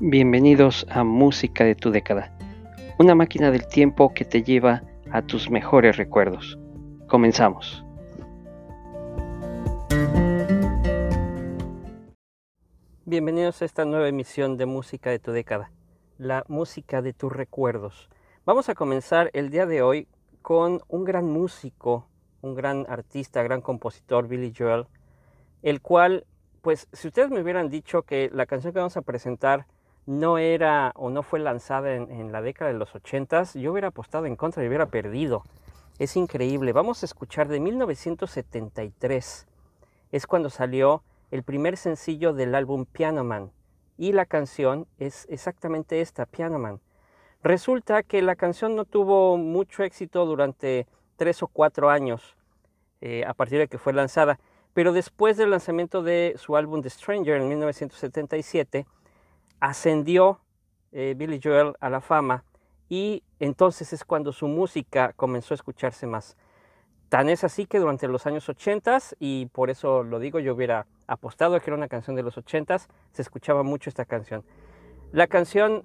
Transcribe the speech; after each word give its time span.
Bienvenidos 0.00 0.86
a 0.90 1.02
Música 1.02 1.64
de 1.64 1.74
tu 1.74 1.90
década, 1.90 2.32
una 3.00 3.16
máquina 3.16 3.50
del 3.50 3.66
tiempo 3.66 4.14
que 4.14 4.24
te 4.24 4.44
lleva 4.44 4.84
a 5.10 5.22
tus 5.22 5.50
mejores 5.50 5.96
recuerdos. 5.96 6.56
Comenzamos. 7.08 7.84
Bienvenidos 13.06 13.60
a 13.60 13.64
esta 13.64 13.84
nueva 13.84 14.06
emisión 14.06 14.56
de 14.56 14.66
Música 14.66 15.10
de 15.10 15.18
tu 15.18 15.32
década, 15.32 15.72
la 16.16 16.44
música 16.46 17.02
de 17.02 17.12
tus 17.12 17.32
recuerdos. 17.32 18.08
Vamos 18.46 18.68
a 18.68 18.76
comenzar 18.76 19.30
el 19.32 19.50
día 19.50 19.66
de 19.66 19.82
hoy 19.82 20.06
con 20.42 20.80
un 20.86 21.02
gran 21.02 21.26
músico, 21.26 22.06
un 22.40 22.54
gran 22.54 22.86
artista, 22.88 23.42
gran 23.42 23.62
compositor, 23.62 24.28
Billy 24.28 24.54
Joel, 24.56 24.86
el 25.62 25.80
cual, 25.80 26.24
pues 26.62 26.86
si 26.92 27.08
ustedes 27.08 27.30
me 27.30 27.40
hubieran 27.40 27.68
dicho 27.68 28.02
que 28.02 28.30
la 28.32 28.46
canción 28.46 28.72
que 28.72 28.78
vamos 28.78 28.96
a 28.96 29.02
presentar 29.02 29.66
no 30.08 30.38
era 30.38 30.92
o 30.96 31.10
no 31.10 31.22
fue 31.22 31.38
lanzada 31.38 31.94
en, 31.94 32.32
la 32.32 32.40
década 32.40 32.72
de 32.72 32.78
los 32.78 32.94
80, 32.94 33.42
yo 33.56 33.72
hubiera 33.72 33.88
apostado 33.88 34.24
en 34.24 34.36
contra 34.36 34.64
y 34.64 34.66
hubiera 34.66 34.86
perdido. 34.86 35.42
Es 35.98 36.16
increíble. 36.16 36.72
Vamos 36.72 37.02
a 37.02 37.06
escuchar 37.06 37.46
de 37.48 37.60
1973. 37.60 39.46
Es 40.10 40.26
cuando 40.26 40.48
salió 40.48 41.02
el 41.30 41.42
primer 41.42 41.76
sencillo 41.76 42.32
del 42.32 42.54
álbum 42.54 42.86
Piano 42.86 43.22
Man. 43.22 43.52
Y 43.98 44.12
la 44.12 44.24
canción 44.24 44.86
es 44.96 45.26
exactamente 45.28 46.00
esta, 46.00 46.24
Piano 46.24 46.58
Man. 46.58 46.80
Resulta 47.42 48.02
que 48.02 48.22
la 48.22 48.34
canción 48.34 48.76
no 48.76 48.86
tuvo 48.86 49.36
mucho 49.36 49.82
éxito 49.82 50.24
durante 50.24 50.86
tres 51.16 51.42
o 51.42 51.48
cuatro 51.48 51.90
años 51.90 52.34
eh, 53.02 53.24
a 53.26 53.34
partir 53.34 53.58
de 53.58 53.68
que 53.68 53.76
fue 53.76 53.92
lanzada. 53.92 54.40
Pero 54.72 54.94
después 54.94 55.36
del 55.36 55.50
lanzamiento 55.50 56.02
de 56.02 56.32
su 56.38 56.56
álbum 56.56 56.80
The 56.80 56.88
Stranger 56.88 57.42
en 57.42 57.48
1977, 57.48 58.86
ascendió 59.60 60.40
eh, 60.92 61.14
Billy 61.16 61.40
Joel 61.42 61.74
a 61.80 61.90
la 61.90 62.00
fama 62.00 62.44
y 62.88 63.22
entonces 63.38 63.92
es 63.92 64.04
cuando 64.04 64.32
su 64.32 64.48
música 64.48 65.12
comenzó 65.14 65.54
a 65.54 65.56
escucharse 65.56 66.06
más. 66.06 66.36
Tan 67.08 67.28
es 67.28 67.44
así 67.44 67.66
que 67.66 67.78
durante 67.78 68.06
los 68.08 68.26
años 68.26 68.48
80 68.48 68.98
y 69.18 69.46
por 69.46 69.70
eso 69.70 70.02
lo 70.02 70.18
digo, 70.18 70.38
yo 70.40 70.54
hubiera 70.54 70.86
apostado 71.06 71.58
que 71.60 71.70
era 71.70 71.76
una 71.76 71.88
canción 71.88 72.16
de 72.16 72.22
los 72.22 72.36
80 72.36 72.78
se 73.12 73.22
escuchaba 73.22 73.62
mucho 73.62 73.88
esta 73.88 74.04
canción. 74.04 74.44
La 75.12 75.26
canción 75.26 75.84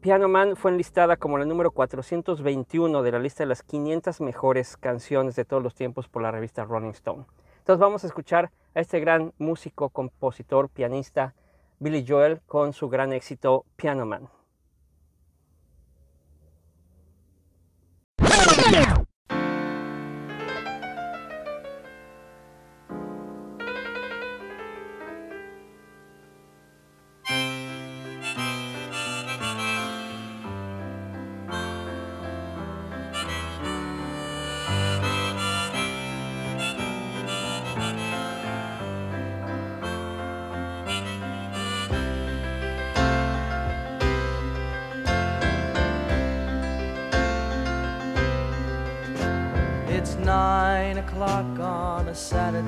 Piano 0.00 0.28
Man 0.28 0.54
fue 0.54 0.70
enlistada 0.70 1.16
como 1.16 1.38
la 1.38 1.44
número 1.44 1.70
421 1.70 3.02
de 3.02 3.10
la 3.10 3.18
lista 3.18 3.42
de 3.42 3.48
las 3.48 3.62
500 3.62 4.20
mejores 4.20 4.76
canciones 4.76 5.34
de 5.34 5.44
todos 5.44 5.62
los 5.62 5.74
tiempos 5.74 6.08
por 6.08 6.22
la 6.22 6.30
revista 6.30 6.64
Rolling 6.64 6.90
Stone. 6.90 7.24
Entonces 7.58 7.80
vamos 7.80 8.04
a 8.04 8.06
escuchar 8.06 8.50
a 8.74 8.80
este 8.80 9.00
gran 9.00 9.32
músico, 9.38 9.88
compositor, 9.88 10.68
pianista, 10.68 11.34
Billy 11.78 12.04
Joel, 12.06 12.40
con 12.46 12.72
su 12.72 12.88
gran 12.88 13.12
éxito 13.12 13.64
Piano 13.76 14.06
Man. 14.06 14.28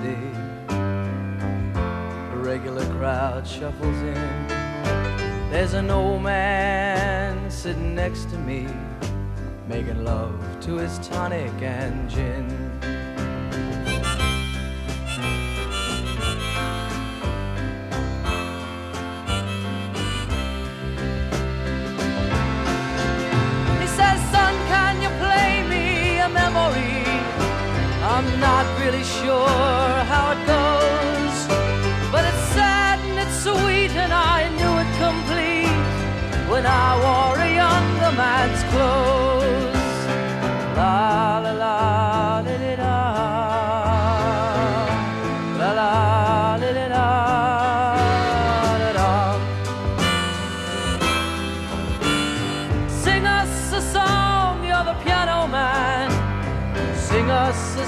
A 0.06 0.14
Saturday. 0.14 0.30
A 2.32 2.36
regular 2.36 2.84
crowd 2.98 3.46
shuffles 3.46 3.98
in. 4.02 4.46
There's 5.50 5.74
an 5.74 5.90
old 5.90 6.22
man 6.22 7.50
sitting 7.50 7.94
next 7.94 8.30
to 8.30 8.38
me, 8.38 8.66
making 9.68 10.04
love 10.04 10.34
to 10.62 10.76
his 10.76 10.98
tonic 10.98 11.52
and 11.62 12.10
gin. 12.10 12.48
He 23.80 23.86
says, 23.86 24.20
Son, 24.30 24.54
can 24.68 25.02
you 25.02 25.08
play 25.20 25.62
me 25.68 26.18
a 26.18 26.28
memory? 26.28 27.04
I'm 28.02 28.40
not 28.40 28.66
really 28.80 29.04
sure 29.04 29.25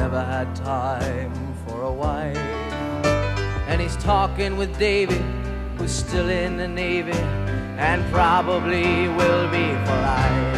Never 0.00 0.24
had 0.24 0.56
time 0.56 1.30
for 1.66 1.82
a 1.82 1.92
wife. 1.92 2.34
And 3.68 3.78
he's 3.78 3.98
talking 3.98 4.56
with 4.56 4.78
David, 4.78 5.20
who's 5.76 5.92
still 5.92 6.30
in 6.30 6.56
the 6.56 6.66
Navy 6.66 7.12
and 7.76 8.02
probably 8.10 9.08
will 9.08 9.46
be 9.50 9.66
for 9.84 9.96
life. 10.00 10.49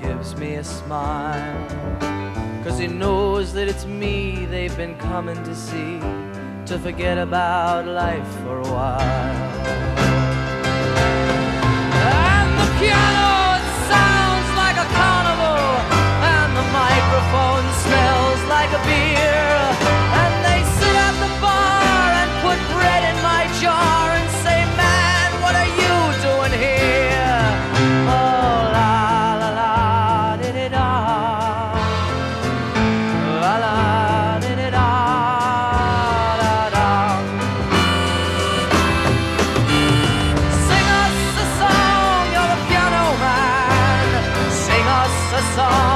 Gives 0.00 0.36
me 0.36 0.54
a 0.56 0.64
smile. 0.64 1.68
Cause 2.64 2.78
he 2.78 2.86
knows 2.86 3.52
that 3.54 3.68
it's 3.68 3.86
me 3.86 4.46
they've 4.46 4.76
been 4.76 4.96
coming 4.98 5.42
to 5.42 5.54
see 5.54 5.98
to 6.66 6.78
forget 6.78 7.18
about 7.18 7.86
life 7.86 8.28
for 8.42 8.60
a 8.60 8.68
while. 8.68 9.00
And 12.24 12.48
the 12.60 12.68
piano 12.78 13.30
it 13.58 13.66
sounds 13.92 14.48
like 14.62 14.76
a 14.84 14.88
carnival, 14.98 15.64
and 16.36 16.50
the 16.60 16.66
microphone 16.80 17.66
smells 17.84 18.40
like 18.48 18.70
a 18.78 18.82
beer. 18.86 19.21
さ 45.54 45.91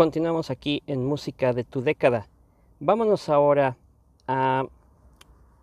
Continuamos 0.00 0.48
aquí 0.48 0.82
en 0.86 1.04
Música 1.04 1.52
de 1.52 1.62
tu 1.62 1.82
década. 1.82 2.26
Vámonos 2.78 3.28
ahora 3.28 3.76
a 4.26 4.64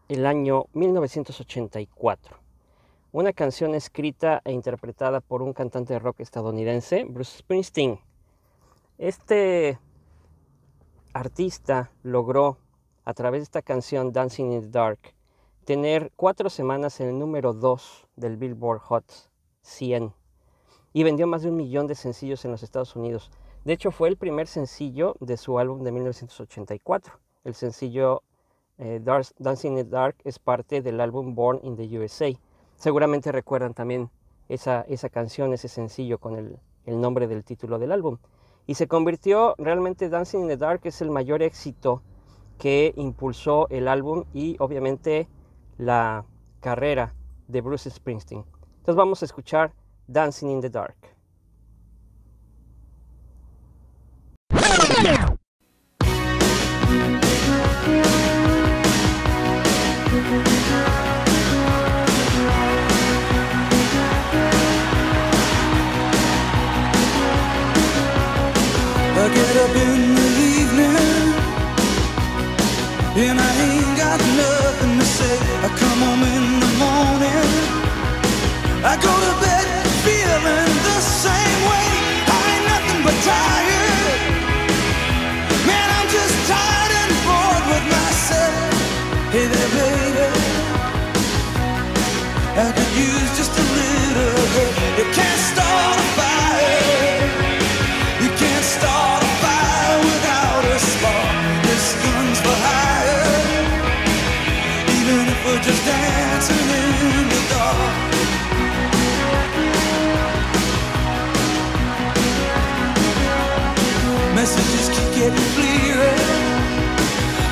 el 0.09 0.27
año 0.27 0.67
1984. 0.73 2.37
Una 3.13 3.33
canción 3.33 3.73
escrita 3.73 4.43
e 4.45 4.51
interpretada 4.51 5.21
por 5.21 5.41
un 5.41 5.53
cantante 5.53 5.93
de 5.93 5.97
rock 5.97 6.19
estadounidense, 6.19 7.03
Bruce 7.05 7.39
Springsteen. 7.39 7.99
Este 8.99 9.79
artista 11.13 11.89
logró, 12.03 12.59
a 13.05 13.15
través 13.15 13.39
de 13.39 13.45
esta 13.45 13.63
canción 13.63 14.13
Dancing 14.13 14.51
in 14.51 14.61
the 14.61 14.69
Dark, 14.69 14.99
tener 15.65 16.11
cuatro 16.15 16.51
semanas 16.51 16.99
en 16.99 17.07
el 17.07 17.17
número 17.17 17.53
2 17.53 18.05
del 18.15 18.37
Billboard 18.37 18.81
Hot 18.81 19.31
100 19.63 20.13
y 20.93 21.01
vendió 21.01 21.25
más 21.25 21.41
de 21.41 21.49
un 21.49 21.55
millón 21.55 21.87
de 21.87 21.95
sencillos 21.95 22.45
en 22.45 22.51
los 22.51 22.61
Estados 22.61 22.95
Unidos. 22.95 23.31
De 23.67 23.73
hecho, 23.73 23.91
fue 23.91 24.07
el 24.07 24.15
primer 24.15 24.47
sencillo 24.47 25.17
de 25.19 25.35
su 25.35 25.59
álbum 25.59 25.83
de 25.83 25.91
1984. 25.91 27.19
El 27.43 27.53
sencillo 27.53 28.23
eh, 28.77 29.01
Dancing 29.39 29.71
in 29.71 29.75
the 29.75 29.83
Dark 29.83 30.15
es 30.23 30.39
parte 30.39 30.81
del 30.81 31.01
álbum 31.01 31.35
Born 31.35 31.59
in 31.63 31.75
the 31.75 31.99
USA. 31.99 32.31
Seguramente 32.77 33.29
recuerdan 33.33 33.73
también 33.73 34.09
esa, 34.47 34.83
esa 34.83 35.09
canción, 35.09 35.51
ese 35.51 35.67
sencillo 35.67 36.17
con 36.17 36.37
el, 36.37 36.57
el 36.85 37.01
nombre 37.01 37.27
del 37.27 37.43
título 37.43 37.77
del 37.77 37.91
álbum. 37.91 38.19
Y 38.67 38.75
se 38.75 38.87
convirtió 38.87 39.53
realmente 39.57 40.07
Dancing 40.07 40.43
in 40.43 40.47
the 40.47 40.55
Dark 40.55 40.79
es 40.85 41.01
el 41.01 41.11
mayor 41.11 41.43
éxito 41.43 42.01
que 42.57 42.93
impulsó 42.95 43.67
el 43.67 43.89
álbum 43.89 44.23
y 44.33 44.55
obviamente 44.59 45.27
la 45.77 46.23
carrera 46.61 47.13
de 47.49 47.59
Bruce 47.59 47.89
Springsteen. 47.89 48.45
Entonces 48.77 48.95
vamos 48.95 49.23
a 49.23 49.25
escuchar 49.25 49.73
Dancing 50.07 50.51
in 50.51 50.61
the 50.61 50.69
Dark. 50.69 51.16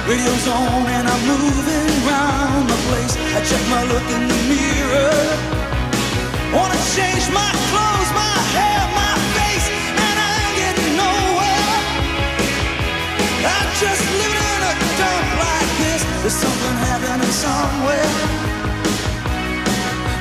Radio's 0.08 0.48
on 0.48 0.86
and 0.86 1.08
I'm 1.08 1.22
moving 1.26 1.90
around 2.06 2.70
the 2.70 2.78
place. 2.86 3.18
I 3.34 3.42
check 3.42 3.64
my 3.74 3.82
look 3.90 4.06
in 4.16 4.28
the 4.30 4.40
mirror. 4.54 5.18
Wanna 6.54 6.78
change 6.94 7.26
my 7.34 7.52
clothes, 7.74 8.12
my 8.14 8.38
hair, 8.54 8.82
my 8.94 9.14
face, 9.34 9.68
and 10.06 10.18
I 10.22 10.30
ain't 10.46 10.56
getting 10.62 10.94
nowhere. 11.02 11.74
I 13.50 13.60
just 13.82 14.04
live 14.22 14.38
in 14.54 14.62
a 14.70 14.74
dump 15.02 15.28
like 15.42 15.72
this. 15.82 16.02
There's 16.22 16.38
something 16.38 16.76
happening 16.86 17.34
somewhere. 17.34 18.14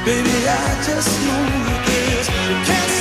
Baby, 0.09 0.37
I 0.49 0.65
just 0.89 1.13
know 1.29 1.45
this. 1.85 2.25
You 2.49 2.57
can't 2.65 2.94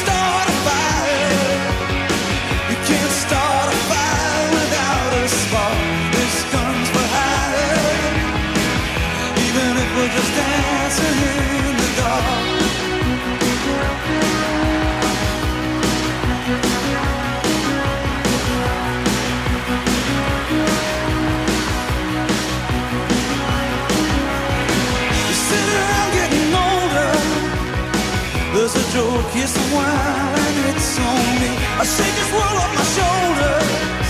on 31.00 31.26
me. 31.42 31.52
I 31.82 31.84
shake 31.86 32.16
this 32.20 32.32
world 32.36 32.58
off 32.64 32.72
my 32.78 32.86
shoulders. 32.98 34.10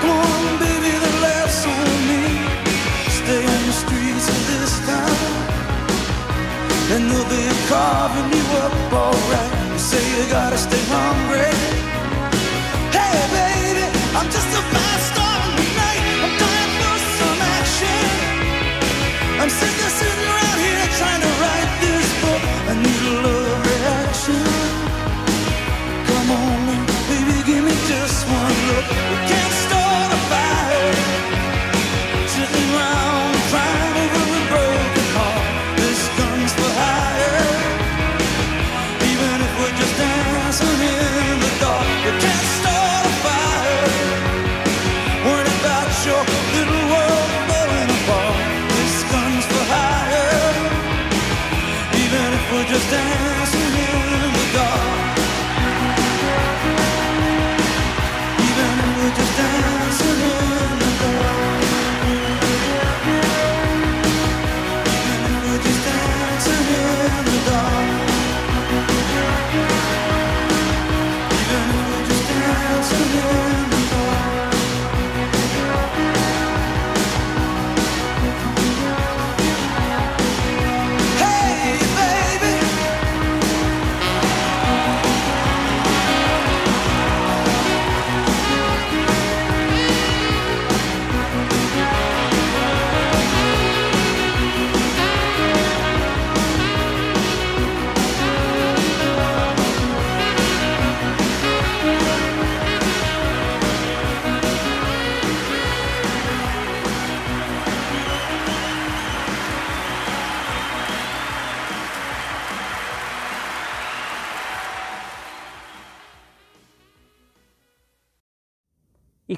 Come 0.00 0.10
on, 0.12 0.58
baby, 0.60 0.92
the 1.04 1.12
laughs 1.24 1.60
on 1.64 1.88
me. 2.10 2.22
Stay 3.18 3.42
on 3.54 3.62
the 3.68 3.76
streets 3.82 4.26
of 4.34 4.40
this 4.50 4.72
town, 4.86 5.18
and 6.92 7.02
they'll 7.10 7.30
be 7.32 7.44
carving 7.70 8.28
you 8.36 8.44
up 8.64 8.74
alright. 8.92 9.50
You 9.72 9.78
say 9.78 10.02
you 10.16 10.24
gotta 10.30 10.58
stay 10.58 10.82
hungry. 10.92 11.50
Hey, 12.96 13.16
baby, 13.34 13.86
I'm 14.18 14.28
just 14.36 14.50
a 14.60 14.62
fast 14.72 15.04
star 15.10 15.38
tonight. 15.58 16.02
I'm 16.22 16.34
dying 16.44 16.72
for 16.80 16.96
some 17.18 17.40
action. 17.58 18.06
I'm 19.40 19.50
sick 19.50 19.76
of 19.86 19.92
sitting 20.00 20.28
around 20.32 20.58
here 20.66 20.86
trying 21.00 21.22
to 21.26 21.35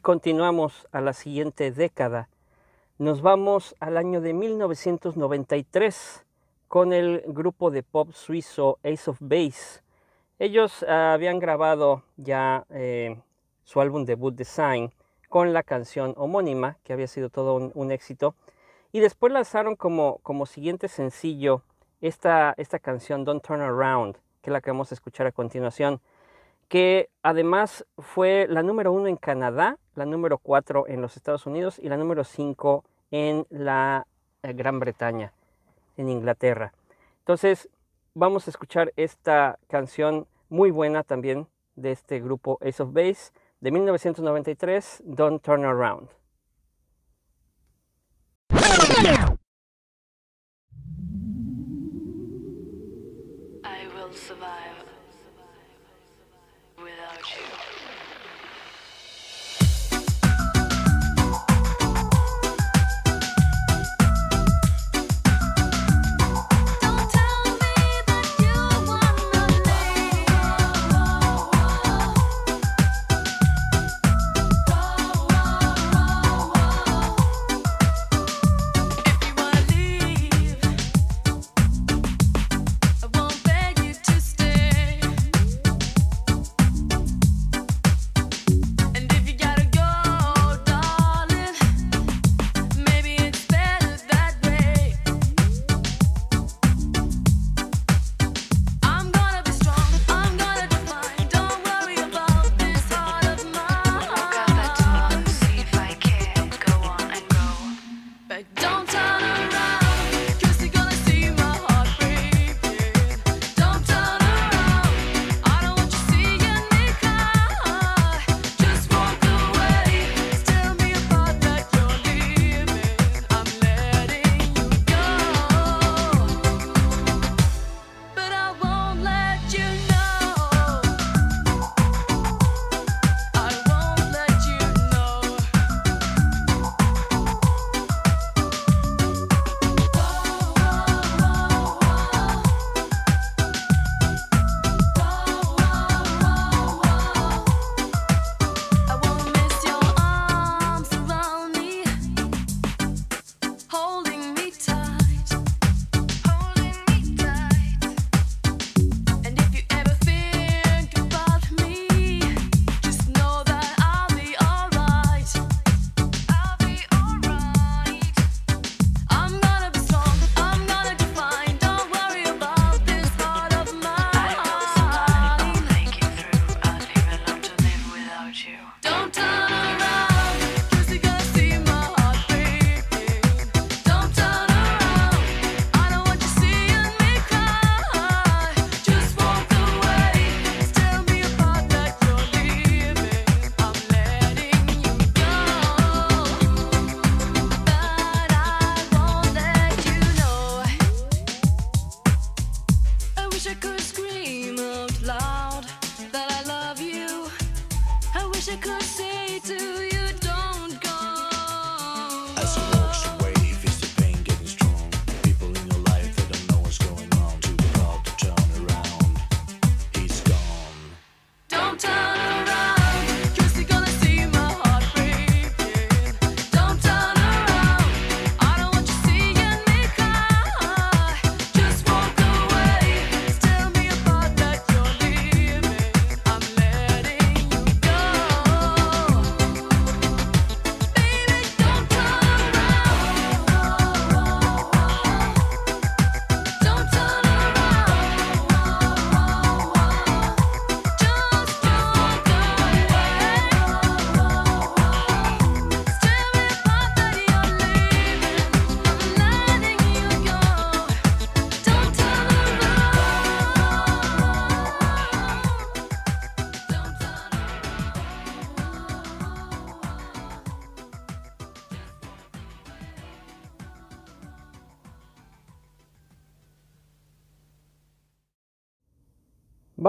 continuamos 0.09 0.88
a 0.91 1.03
la 1.03 1.12
siguiente 1.12 1.71
década. 1.71 2.31
Nos 2.97 3.21
vamos 3.21 3.77
al 3.79 3.99
año 3.99 4.23
de 4.23 4.33
1993 4.33 6.25
con 6.67 6.95
el 6.95 7.23
grupo 7.27 7.71
de 7.71 7.83
pop 7.83 8.12
suizo 8.15 8.79
Ace 8.83 9.11
of 9.11 9.19
Base. 9.21 9.83
Ellos 10.38 10.83
ah, 10.88 11.12
habían 11.12 11.38
grabado 11.38 12.05
ya 12.17 12.65
eh, 12.71 13.21
su 13.65 13.83
álbum 13.83 14.07
debut 14.07 14.35
Design 14.35 14.95
con 15.29 15.53
la 15.53 15.62
canción 15.62 16.15
homónima, 16.17 16.79
que 16.85 16.95
había 16.95 17.07
sido 17.07 17.29
todo 17.29 17.71
un, 17.75 17.93
éxito. 17.93 18.35
Y 18.93 19.00
después 19.00 19.31
lanzaron 19.31 19.77
como, 19.77 20.21
como 20.23 20.47
siguiente 20.47 20.88
sencillo 20.88 21.61
esta, 22.00 22.55
esta 22.57 22.79
canción 22.79 23.27
Don't 23.27 23.47
Turn 23.47 23.61
Around, 23.61 24.15
que 24.41 24.49
es 24.49 24.53
la 24.53 24.62
que 24.62 24.71
vamos 24.71 24.91
a 24.91 24.95
escuchar 24.95 25.27
a 25.27 25.33
continuación, 25.33 26.00
que 26.69 27.11
además 27.23 27.85
fue 27.99 28.47
la 28.49 28.62
número 28.62 28.91
uno 28.91 29.07
en 29.07 29.17
Canadá, 29.17 29.77
la 29.99 30.07
número 30.07 30.38
cuatro 30.38 30.87
en 30.87 31.02
los 31.02 31.17
Estados 31.17 31.45
Unidos 31.45 31.78
y 31.78 31.88
la 31.88 31.97
número 31.97 32.23
cinco 32.23 32.85
en 33.11 33.47
la 33.50 34.07
eh, 34.43 34.52
Gran 34.52 34.78
Bretaña, 34.78 35.33
en 35.97 36.09
Inglaterra. 36.09 36.73
Entonces, 37.19 37.69
vamos 38.14 38.47
a 38.47 38.50
escuchar 38.50 38.93
esta 38.97 39.59
canción 39.67 40.26
muy 40.49 40.71
buena 40.71 41.02
también 41.02 41.49
de 41.75 41.90
este 41.90 42.21
grupo 42.21 42.59
Ace 42.62 42.83
of 42.83 42.93
Base 42.93 43.33
de 43.61 43.73
1993, 43.73 45.02
Don't 45.05 45.43
Turn 45.43 45.64
Around. 45.64 46.09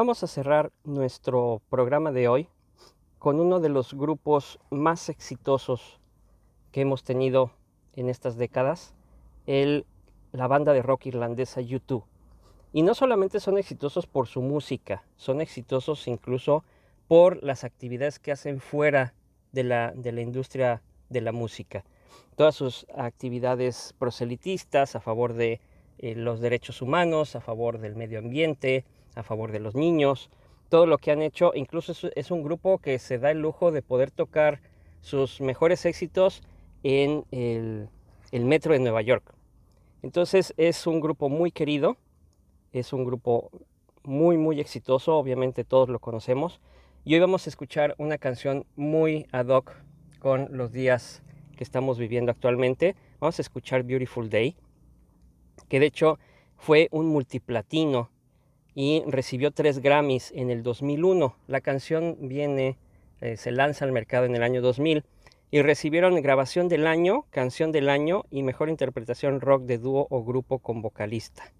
Vamos 0.09 0.23
a 0.23 0.27
cerrar 0.27 0.71
nuestro 0.85 1.61
programa 1.69 2.11
de 2.11 2.27
hoy 2.27 2.47
con 3.19 3.39
uno 3.39 3.59
de 3.59 3.69
los 3.69 3.93
grupos 3.93 4.57
más 4.71 5.07
exitosos 5.07 5.99
que 6.71 6.81
hemos 6.81 7.03
tenido 7.03 7.51
en 7.95 8.09
estas 8.09 8.35
décadas, 8.35 8.95
el, 9.45 9.85
la 10.31 10.47
banda 10.47 10.73
de 10.73 10.81
rock 10.81 11.05
irlandesa 11.05 11.61
U2. 11.61 12.05
Y 12.73 12.81
no 12.81 12.95
solamente 12.95 13.39
son 13.39 13.59
exitosos 13.59 14.07
por 14.07 14.25
su 14.25 14.41
música, 14.41 15.03
son 15.15 15.41
exitosos 15.41 16.07
incluso 16.07 16.63
por 17.07 17.43
las 17.43 17.63
actividades 17.63 18.17
que 18.17 18.31
hacen 18.31 18.61
fuera 18.61 19.13
de 19.51 19.63
la, 19.63 19.91
de 19.91 20.11
la 20.11 20.21
industria 20.21 20.81
de 21.09 21.21
la 21.21 21.33
música. 21.33 21.85
Todas 22.35 22.55
sus 22.55 22.87
actividades 22.97 23.93
proselitistas 23.99 24.95
a 24.95 25.01
favor 25.01 25.33
de 25.33 25.61
eh, 25.99 26.15
los 26.15 26.39
derechos 26.39 26.81
humanos, 26.81 27.35
a 27.35 27.41
favor 27.41 27.77
del 27.77 27.95
medio 27.95 28.17
ambiente, 28.17 28.85
a 29.15 29.23
favor 29.23 29.51
de 29.51 29.59
los 29.59 29.75
niños, 29.75 30.29
todo 30.69 30.85
lo 30.85 30.97
que 30.97 31.11
han 31.11 31.21
hecho, 31.21 31.51
incluso 31.55 31.93
es, 32.15 32.31
un 32.31 32.43
grupo 32.43 32.77
que 32.77 32.99
se 32.99 33.17
da 33.17 33.31
el 33.31 33.41
lujo 33.41 33.71
de 33.71 33.81
poder 33.81 34.11
tocar 34.11 34.61
sus 35.01 35.41
mejores 35.41 35.85
éxitos 35.85 36.43
en 36.83 37.25
el, 37.31 37.89
el 38.31 38.45
metro 38.45 38.73
de 38.73 38.79
Nueva 38.79 39.01
York. 39.01 39.33
Entonces 40.03 40.53
es 40.57 40.87
un 40.87 41.01
grupo 41.01 41.27
muy 41.27 41.51
querido, 41.51 41.97
es 42.71 42.93
un 42.93 43.03
grupo 43.03 43.49
muy 44.03 44.37
muy 44.37 44.59
exitoso, 44.59 45.15
obviamente 45.15 45.63
todos 45.63 45.89
lo 45.89 45.99
conocemos. 45.99 46.61
Y 47.03 47.15
hoy 47.15 47.19
vamos 47.19 47.47
a 47.47 47.49
escuchar 47.49 47.95
una 47.97 48.17
canción 48.17 48.65
muy 48.75 49.25
ad 49.31 49.47
hoc 49.47 49.75
con 50.19 50.49
los 50.51 50.71
días 50.71 51.23
que 51.57 51.63
estamos 51.63 51.97
viviendo 51.97 52.31
actualmente. 52.31 52.95
Vamos 53.19 53.39
a 53.39 53.41
escuchar 53.41 53.83
Beautiful 53.83 54.29
Day, 54.29 54.55
que 55.67 55.79
de 55.79 55.87
hecho 55.87 56.19
fue 56.57 56.87
un 56.91 57.07
multiplatino 57.07 58.09
y 58.75 59.03
recibió 59.07 59.51
tres 59.51 59.79
Grammys 59.79 60.31
en 60.35 60.49
el 60.49 60.63
2001. 60.63 61.35
La 61.47 61.61
canción 61.61 62.17
viene, 62.21 62.77
eh, 63.21 63.37
se 63.37 63.51
lanza 63.51 63.85
al 63.85 63.91
mercado 63.91 64.25
en 64.25 64.35
el 64.35 64.43
año 64.43 64.61
2000 64.61 65.03
y 65.51 65.61
recibieron 65.61 66.21
grabación 66.21 66.67
del 66.67 66.85
año, 66.85 67.25
canción 67.31 67.71
del 67.71 67.89
año 67.89 68.25
y 68.29 68.43
mejor 68.43 68.69
interpretación 68.69 69.41
rock 69.41 69.63
de 69.63 69.77
dúo 69.77 70.07
o 70.09 70.23
grupo 70.23 70.59
con 70.59 70.81
vocalista. 70.81 71.51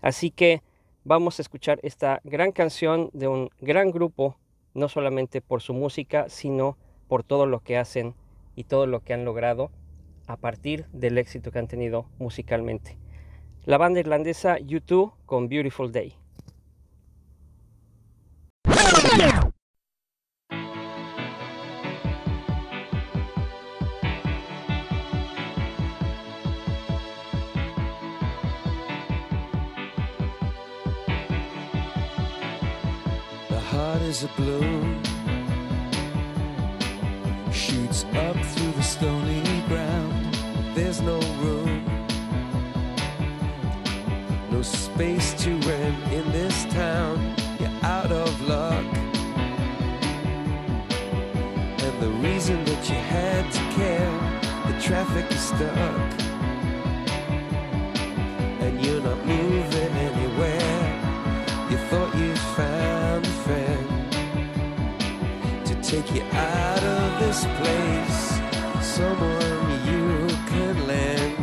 Así 0.00 0.30
que 0.30 0.62
vamos 1.04 1.38
a 1.38 1.42
escuchar 1.42 1.78
esta 1.82 2.20
gran 2.24 2.52
canción 2.52 3.10
de 3.12 3.28
un 3.28 3.50
gran 3.60 3.90
grupo, 3.90 4.36
no 4.74 4.88
solamente 4.88 5.40
por 5.40 5.60
su 5.60 5.74
música, 5.74 6.28
sino 6.28 6.76
por 7.08 7.22
todo 7.22 7.46
lo 7.46 7.60
que 7.60 7.76
hacen 7.76 8.14
y 8.56 8.64
todo 8.64 8.86
lo 8.86 9.00
que 9.00 9.14
han 9.14 9.24
logrado 9.24 9.70
a 10.26 10.36
partir 10.36 10.86
del 10.92 11.18
éxito 11.18 11.50
que 11.50 11.58
han 11.58 11.68
tenido 11.68 12.06
musicalmente. 12.18 12.96
La 13.64 13.78
banda 13.78 14.00
irlandesa 14.00 14.58
U2 14.58 15.12
con 15.26 15.48
Beautiful 15.48 15.92
Day. 15.92 16.14
The 19.08 19.24
heart 33.70 34.02
is 34.02 34.24
a 34.24 34.28
balloon, 34.36 35.02
shoots 37.50 38.04
up 38.14 38.36
through 38.36 38.72
the 38.72 38.82
stony 38.82 39.42
ground. 39.68 40.34
There's 40.74 41.00
no 41.00 41.18
room, 41.40 41.82
no 44.50 44.60
space 44.60 45.32
to 45.44 45.50
rent 45.60 46.12
in 46.12 46.30
this 46.30 46.47
traffic 54.88 55.30
is 55.30 55.40
stuck, 55.40 56.12
and 58.64 58.82
you're 58.82 59.02
not 59.02 59.18
moving 59.26 59.92
anywhere. 60.08 60.82
You 61.68 61.76
thought 61.90 62.14
you 62.16 62.34
found 62.56 63.26
a 63.26 63.34
friend 63.44 63.86
to 65.66 65.74
take 65.82 66.10
you 66.14 66.22
out 66.32 66.82
of 66.82 67.20
this 67.20 67.44
place. 67.58 68.40
Someone 68.80 69.68
you 69.90 70.26
can 70.52 70.74
lend 70.86 71.36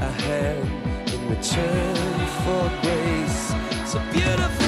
a 0.00 0.10
hand 0.22 0.68
in 1.12 1.20
return 1.28 2.18
for 2.44 2.70
grace. 2.82 3.50
A 3.94 4.00
beautiful 4.12 4.61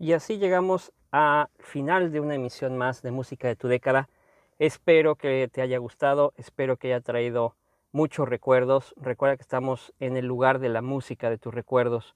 Y 0.00 0.12
así 0.12 0.38
llegamos 0.38 0.92
al 1.10 1.48
final 1.58 2.12
de 2.12 2.20
una 2.20 2.36
emisión 2.36 2.76
más 2.76 3.02
de 3.02 3.10
Música 3.10 3.48
de 3.48 3.56
tu 3.56 3.66
década. 3.66 4.08
Espero 4.60 5.16
que 5.16 5.48
te 5.52 5.60
haya 5.60 5.78
gustado, 5.78 6.32
espero 6.36 6.76
que 6.76 6.88
haya 6.88 7.00
traído 7.00 7.56
muchos 7.90 8.28
recuerdos. 8.28 8.94
Recuerda 8.96 9.36
que 9.36 9.42
estamos 9.42 9.92
en 9.98 10.16
el 10.16 10.26
lugar 10.26 10.60
de 10.60 10.68
la 10.68 10.82
música 10.82 11.30
de 11.30 11.38
tus 11.38 11.52
recuerdos. 11.52 12.14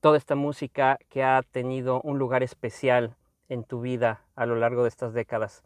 Toda 0.00 0.16
esta 0.16 0.36
música 0.36 0.98
que 1.10 1.22
ha 1.22 1.42
tenido 1.42 2.00
un 2.00 2.18
lugar 2.18 2.42
especial 2.42 3.14
en 3.50 3.62
tu 3.62 3.82
vida 3.82 4.22
a 4.34 4.46
lo 4.46 4.56
largo 4.56 4.84
de 4.84 4.88
estas 4.88 5.12
décadas. 5.12 5.62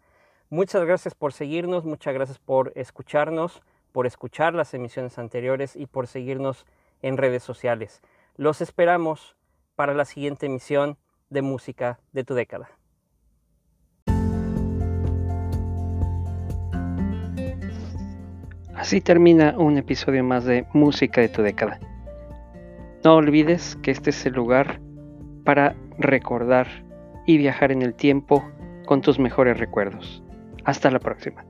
Muchas 0.51 0.85
gracias 0.85 1.15
por 1.15 1.33
seguirnos, 1.33 1.85
muchas 1.85 2.13
gracias 2.13 2.41
por 2.41 2.73
escucharnos, 2.75 3.63
por 3.93 4.07
escuchar 4.07 4.53
las 4.55 4.75
emisiones 4.75 5.17
anteriores 5.17 5.77
y 5.77 5.87
por 5.87 6.09
seguirnos 6.09 6.67
en 7.03 7.19
redes 7.19 7.45
sociales. 7.45 8.03
Los 8.37 8.61
esperamos 8.61 9.37
para 9.77 9.95
la 9.95 10.05
siguiente 10.05 10.47
emisión 10.47 10.99
de 11.33 11.43
Música 11.43 11.99
de 12.13 12.25
tu 12.25 12.35
década. 12.35 12.69
Así 18.75 19.01
termina 19.01 19.55
un 19.57 19.79
episodio 19.79 20.25
más 20.25 20.45
de 20.45 20.67
Música 20.73 21.21
de 21.21 21.29
tu 21.29 21.43
década. 21.43 21.79
No 23.05 23.17
olvides 23.17 23.77
que 23.83 23.91
este 23.91 24.11
es 24.11 24.27
el 24.27 24.35
lugar 24.35 24.81
para 25.45 25.75
recordar 25.99 26.67
y 27.27 27.39
viajar 27.39 27.73
en 27.73 27.83
el 27.83 27.95
tiempo 27.95 28.45
con 28.87 29.01
tus 29.01 29.19
mejores 29.19 29.59
recuerdos. 29.59 30.23
Hasta 30.65 30.91
la 30.91 30.99
próxima. 30.99 31.45